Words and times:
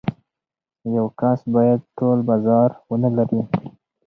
یو 0.95 1.05
کس 1.19 1.39
باید 1.53 1.79
ټول 1.97 2.17
بازار 2.29 2.69
ونلري. 2.89 3.41